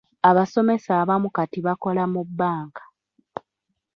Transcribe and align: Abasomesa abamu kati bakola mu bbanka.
Abasomesa 0.29 0.91
abamu 1.01 1.29
kati 1.35 1.59
bakola 1.67 2.03
mu 2.13 2.21
bbanka. 2.27 2.83